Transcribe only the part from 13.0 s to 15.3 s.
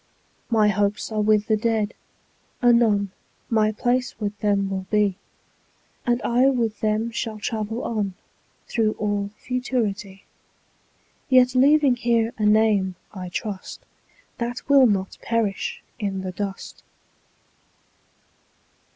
I trust, That will not